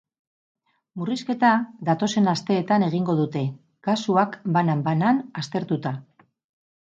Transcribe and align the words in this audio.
Murrizketa 0.99 1.49
datozen 1.89 2.29
asteetan 2.31 2.85
egingo 2.87 3.15
dute, 3.19 3.43
kasuak 3.89 4.37
banan-banan 4.55 5.19
aztertuta. 5.43 5.93